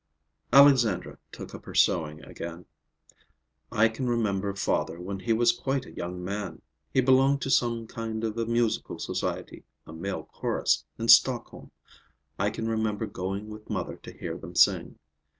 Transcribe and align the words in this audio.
Alexandra 0.51 1.19
took 1.31 1.53
up 1.53 1.65
her 1.65 1.75
sewing 1.75 2.23
again. 2.23 2.65
"I 3.71 3.87
can 3.87 4.07
remember 4.09 4.51
father 4.55 4.99
when 4.99 5.19
he 5.19 5.31
was 5.31 5.51
quite 5.51 5.85
a 5.85 5.91
young 5.95 6.23
man. 6.25 6.63
He 6.91 7.01
belonged 7.01 7.43
to 7.43 7.51
some 7.51 7.85
kind 7.85 8.23
of 8.23 8.35
a 8.35 8.47
musical 8.47 8.97
society, 8.97 9.63
a 9.85 9.93
male 9.93 10.23
chorus, 10.23 10.85
in 10.97 11.07
Stockholm. 11.07 11.69
I 12.39 12.49
can 12.49 12.67
remember 12.67 13.05
going 13.05 13.49
with 13.51 13.69
mother 13.69 13.95
to 13.97 14.11
hear 14.17 14.39
them 14.39 14.55
sing. 14.55 14.97